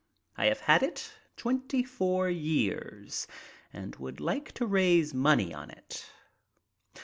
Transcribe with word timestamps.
I 0.35 0.47
have 0.47 0.61
had 0.61 0.81
it 0.81 1.13
twenty 1.37 1.83
four 1.83 2.27
years, 2.27 3.27
and 3.71 3.95
would 3.97 4.19
like 4.19 4.51
to 4.53 4.65
raise 4.65 5.13
money 5.13 5.53
on 5.53 5.69
it." 5.69 6.09